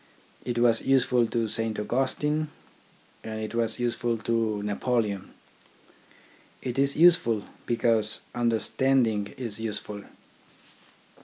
[0.43, 2.47] It was useful to Saint Augustine
[3.23, 5.31] and it was useful to Napoleon.
[6.63, 10.03] It is useful, because understanding is useful.